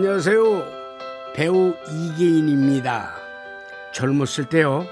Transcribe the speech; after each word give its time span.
안녕하세요. 0.00 0.42
배우 1.34 1.74
이계인입니다. 1.90 3.14
젊었을 3.94 4.44
때요. 4.44 4.86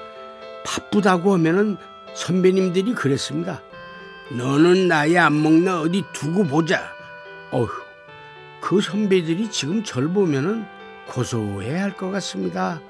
바쁘다고 0.64 1.34
하면은 1.34 1.76
선배님들이 2.14 2.94
그랬습니다. 2.94 3.60
너는 4.34 4.88
나이 4.88 5.18
안 5.18 5.42
먹나 5.42 5.82
어디 5.82 6.04
두고 6.14 6.44
보자. 6.44 6.90
어휴, 7.50 7.68
그 8.62 8.80
선배들이 8.80 9.50
지금 9.50 9.84
절 9.84 10.08
보면은 10.08 10.64
고소해 11.08 11.78
할 11.78 11.92
것 11.98 12.10
같습니다. 12.10 12.80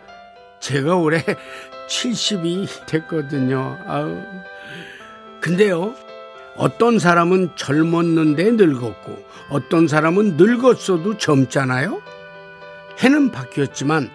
제가 0.61 0.95
올해 0.95 1.19
70이 1.91 2.87
됐거든요. 2.87 3.77
아우. 3.89 4.23
근데요, 5.41 5.97
어떤 6.57 6.99
사람은 6.99 7.57
젊었는데 7.57 8.53
늙었고, 8.53 9.17
어떤 9.51 9.89
사람은 9.89 10.37
늙었어도 10.37 11.19
젊잖아요? 11.19 12.01
해는 13.03 13.31
바뀌었지만, 13.31 14.11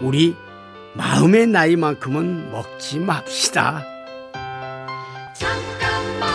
우리 0.00 0.34
마음의 0.94 1.46
나이만큼은 1.48 2.50
먹지 2.50 2.98
맙시다. 2.98 3.84
잠깐만 5.34 6.28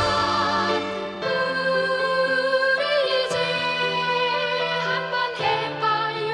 우리 2.78 3.26
이제 3.26 3.38
한번 4.86 5.36
해봐요 5.36 6.32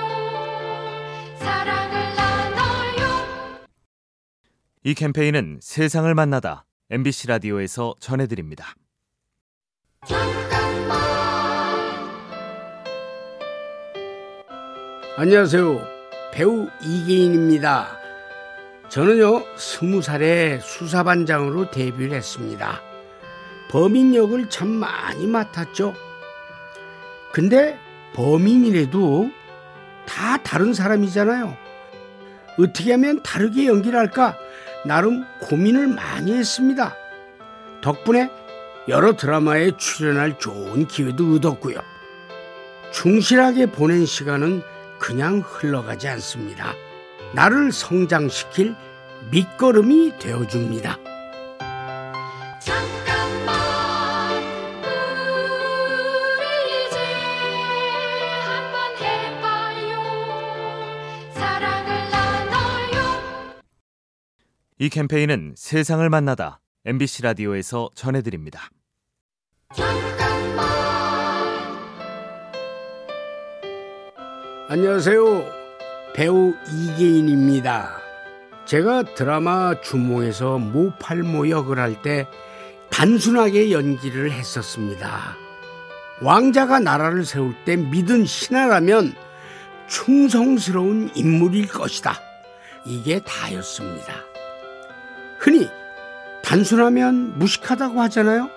사랑을 1.40 2.16
나눠요 2.16 3.08
이 4.84 4.94
캠페인은 4.94 5.60
세상을 5.62 6.14
만나다 6.14 6.66
MBC 6.92 7.28
라디오에서 7.28 7.96
전해드립니다. 8.00 8.76
안녕하세요. 15.18 15.86
배우 16.32 16.70
이계인입니다. 16.82 17.90
저는요, 18.88 19.44
스무 19.58 20.02
살에 20.02 20.60
수사반장으로 20.62 21.72
데뷔를 21.72 22.14
했습니다. 22.14 22.82
범인 23.70 24.16
역을 24.16 24.50
참 24.50 24.70
많이 24.70 25.28
맡았죠. 25.28 25.94
근데 27.34 27.78
범인이라도 28.14 29.30
다 30.06 30.38
다른 30.38 30.74
사람이잖아요. 30.74 31.54
어떻게 32.58 32.94
하면 32.94 33.22
다르게 33.22 33.68
연기를 33.68 34.00
할까? 34.00 34.38
나름 34.86 35.26
고민을 35.42 35.88
많이 35.88 36.32
했습니다. 36.32 36.96
덕분에 37.82 38.30
여러 38.88 39.16
드라마에 39.16 39.72
출연할 39.78 40.40
좋은 40.40 40.88
기회도 40.88 41.36
얻었고요. 41.36 41.78
충실하게 42.92 43.68
보낸 43.68 44.06
시간은 44.06 44.62
그냥 44.98 45.44
흘러가지 45.46 46.08
않습니다. 46.08 46.74
나를 47.34 47.72
성장시킬 47.72 48.76
밑거름이 49.32 50.18
되어줍니다. 50.20 50.98
잠깐만 52.60 53.56
우리 56.34 56.88
이제 56.88 56.98
한번 58.44 58.98
해봐요 58.98 59.92
사랑을 61.34 62.10
나눠요 62.10 63.62
이 64.80 64.90
캠페인은 64.90 65.54
세상을 65.56 66.10
만나다 66.10 66.60
MBC 66.86 67.24
라디오에서 67.24 67.90
전해드립니다. 67.94 68.70
안녕하세요. 74.70 75.46
배우 76.14 76.54
이계인입니다. 76.72 77.98
제가 78.66 79.14
드라마 79.16 79.80
주몽에서 79.82 80.58
모팔모 80.60 81.50
역을 81.50 81.80
할 81.80 82.02
때 82.02 82.28
단순하게 82.92 83.72
연기를 83.72 84.32
했었습니다. 84.32 85.36
왕자가 86.22 86.80
나라를 86.80 87.26
세울 87.26 87.56
때 87.66 87.76
믿은 87.76 88.26
신하라면 88.26 89.14
충성스러운 89.88 91.12
인물일 91.16 91.68
것이다. 91.68 92.20
이게 92.86 93.20
다였습니다. 93.22 94.14
흔히 95.40 95.68
단순하면 96.50 97.38
무식하다고 97.38 98.02
하잖아요. 98.02 98.50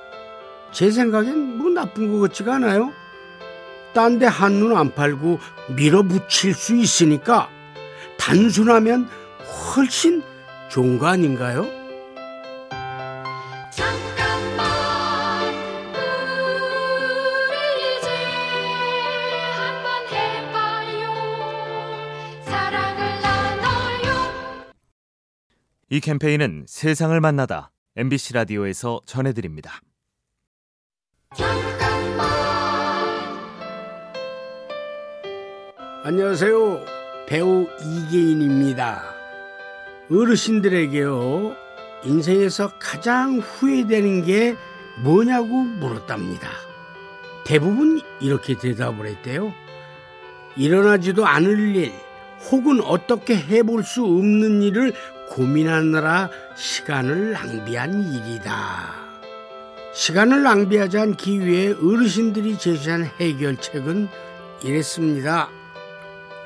제 0.73 0.91
생각엔 0.91 1.59
뭐 1.59 1.69
나쁜 1.69 2.11
것 2.11 2.21
같지가 2.21 2.55
않아요. 2.55 2.91
딴 3.93 4.19
데 4.19 4.25
한눈 4.25 4.75
안 4.75 4.95
팔고 4.95 5.39
밀어붙일 5.77 6.55
수 6.55 6.75
있으니까 6.75 7.51
단순하면 8.19 9.11
훨씬 9.77 10.23
좋은 10.71 10.99
거 10.99 11.09
아닌가요? 11.09 11.67
잠깐만 13.71 14.67
우리 15.93 17.99
이제 17.99 18.09
한번 19.59 19.85
해봐요 20.09 21.13
사랑을 22.47 23.21
나눠요 23.21 24.09
이 25.91 26.01
캠페인은 26.01 26.65
세상을 26.67 27.21
만나다 27.21 27.72
MBC 27.95 28.33
라디오에서 28.33 29.03
전해드립니다. 29.05 29.83
안녕하세요. 36.03 36.87
배우 37.29 37.67
이계인입니다. 37.85 39.03
어르신들에게요, 40.11 41.55
인생에서 42.05 42.79
가장 42.79 43.39
후회되는 43.41 44.25
게 44.25 44.57
뭐냐고 45.05 45.63
물었답니다. 45.63 46.49
대부분 47.45 48.01
이렇게 48.23 48.57
대답을 48.57 49.07
했대요. 49.07 49.53
일어나지도 50.57 51.27
않을 51.27 51.77
일, 51.77 51.93
혹은 52.51 52.81
어떻게 52.81 53.37
해볼 53.37 53.85
수 53.85 54.03
없는 54.03 54.63
일을 54.63 54.95
고민하느라 55.33 56.29
시간을 56.55 57.33
낭비한 57.33 58.13
일이다. 58.13 58.95
시간을 59.95 60.43
낭비하지 60.43 60.99
않기 60.99 61.41
위해 61.41 61.73
어르신들이 61.73 62.59
제시한 62.59 63.05
해결책은 63.19 64.09
이랬습니다. 64.63 65.49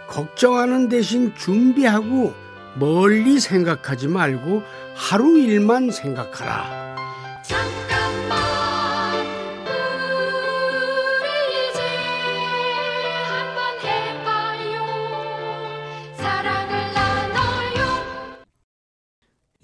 걱정하는 0.06 0.88
대신 0.88 1.34
준비하고 1.34 2.32
멀리 2.74 3.40
생각하지 3.40 4.06
말고 4.06 4.62
하루 4.94 5.36
일만 5.36 5.90
생각하라. 5.90 6.85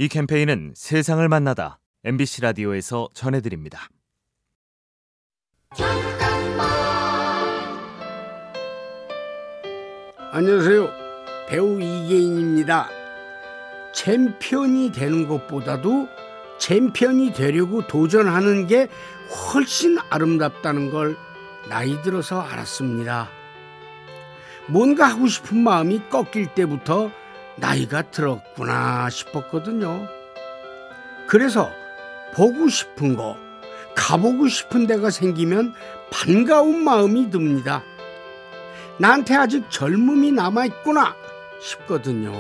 이 0.03 0.09
캠페인은 0.09 0.73
세상을 0.75 1.29
만나다 1.29 1.79
MBC 2.03 2.41
라디오에서 2.41 3.11
전해드립니다. 3.15 3.89
안녕하세요. 10.33 10.89
배우 11.49 11.81
이계인입니다. 11.81 12.89
챔피언이 13.95 14.91
되는 14.91 15.29
것보다도 15.29 16.09
챔피언이 16.59 17.33
되려고 17.33 17.87
도전하는 17.87 18.67
게 18.67 18.89
훨씬 19.55 19.99
아름답다는 20.11 20.91
걸 20.91 21.17
나이 21.69 22.03
들어서 22.03 22.41
알았습니다. 22.41 23.29
뭔가 24.67 25.07
하고 25.07 25.29
싶은 25.29 25.59
마음이 25.59 26.01
꺾일 26.11 26.57
때부터 26.57 27.13
나이가 27.57 28.03
들었구나 28.03 29.11
싶었거든요. 29.11 30.09
그래서 31.27 31.71
보고 32.35 32.69
싶은 32.69 33.17
거, 33.17 33.37
가보고 33.95 34.49
싶은 34.49 34.87
데가 34.87 35.11
생기면 35.11 35.75
반가운 36.11 36.83
마음이 36.83 37.31
듭니다. 37.31 37.83
나한테 38.99 39.35
아직 39.35 39.71
젊음이 39.71 40.33
남아있구나 40.33 41.17
싶거든요. 41.61 42.33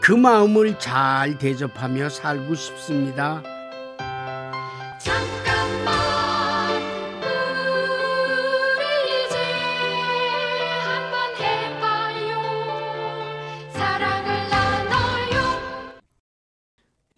그 0.00 0.12
마음을 0.12 0.78
잘 0.78 1.38
대접하며 1.38 2.08
살고 2.08 2.54
싶습니다. 2.54 3.42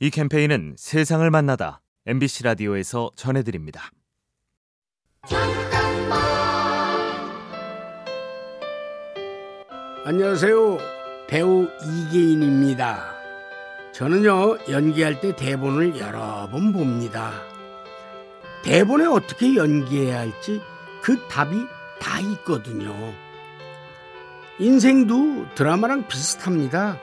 이 0.04 0.10
캠페인은 0.10 0.74
세상을 0.76 1.30
만나다 1.30 1.80
MBC 2.04 2.42
라디오에서 2.42 3.12
전해드립니다. 3.16 3.90
안녕하세요. 10.04 10.76
배우 11.26 11.66
이계인입니다. 11.82 13.14
저는요, 13.92 14.58
연기할 14.68 15.22
때 15.22 15.34
대본을 15.34 15.98
여러 15.98 16.50
번 16.50 16.74
봅니다. 16.74 17.32
대본에 18.62 19.06
어떻게 19.06 19.56
연기해야 19.56 20.18
할지 20.18 20.60
그 21.00 21.18
답이 21.28 21.56
다 21.98 22.20
있거든요. 22.20 22.94
인생도 24.58 25.54
드라마랑 25.54 26.08
비슷합니다. 26.08 27.00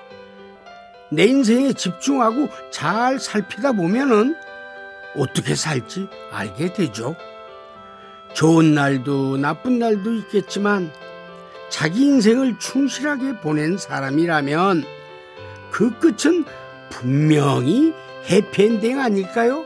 내 1.11 1.25
인생에 1.25 1.73
집중하고 1.73 2.49
잘 2.71 3.19
살피다 3.19 3.73
보면은 3.73 4.35
어떻게 5.15 5.55
살지 5.55 6.07
알게 6.31 6.73
되죠. 6.73 7.15
좋은 8.33 8.73
날도 8.73 9.37
나쁜 9.37 9.77
날도 9.77 10.13
있겠지만 10.13 10.89
자기 11.69 12.05
인생을 12.05 12.59
충실하게 12.59 13.39
보낸 13.41 13.77
사람이라면 13.77 14.83
그 15.69 15.91
끝은 15.99 16.45
분명히 16.89 17.93
해피엔딩 18.29 18.99
아닐까요? 18.99 19.65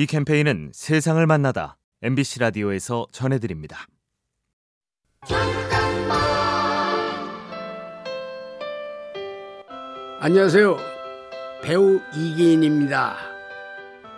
이 0.00 0.06
캠페인은 0.06 0.70
세상을 0.72 1.26
만나다 1.26 1.76
MBC 2.00 2.38
라디오에서 2.38 3.08
전해드립니다. 3.12 3.86
안녕하세요. 10.20 10.78
배우 11.62 12.00
이계인입니다. 12.16 13.14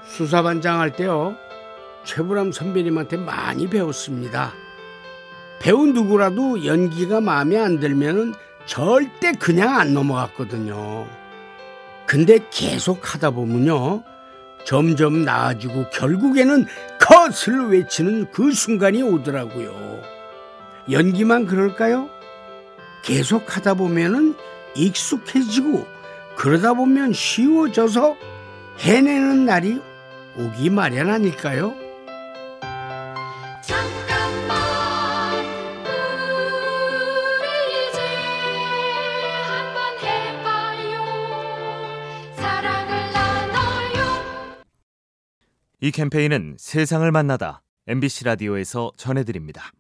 수사반장 0.07 0.79
할 0.79 0.93
때요. 0.93 1.35
최불암 2.05 2.53
선배님한테 2.53 3.17
많이 3.17 3.69
배웠습니다. 3.69 4.53
배우 5.61 5.87
누구라도 5.87 6.65
연기가 6.65 7.21
마음에 7.21 7.59
안 7.59 7.81
들면은 7.81 8.35
절대 8.67 9.33
그냥 9.33 9.81
안 9.81 9.95
넘어갔거든요. 9.95 11.09
근데 12.07 12.39
계속 12.53 13.13
하다 13.13 13.33
보면요. 13.33 14.12
점점 14.65 15.25
나아지고 15.25 15.91
결국에는 15.91 16.67
컷을 17.01 17.69
외치는 17.69 18.31
그 18.31 18.53
순간이 18.53 19.03
오더라고요. 19.03 20.01
연기만 20.91 21.47
그럴까요? 21.47 22.09
계속 23.03 23.57
하다 23.57 23.75
보면은 23.75 24.35
익숙해지고 24.75 25.87
그러다 26.37 26.75
보면 26.75 27.13
쉬워져서 27.13 28.17
해내는 28.79 29.45
날이 29.45 29.81
오기 30.37 30.71
마련 30.71 31.11
아닐까요? 31.11 31.75
이 45.85 45.91
캠페인은 45.91 46.55
세상을 46.61 47.11
만나다 47.11 47.65
MBC 47.89 48.23
라디오에서 48.23 48.93
전해드립니다. 48.97 49.73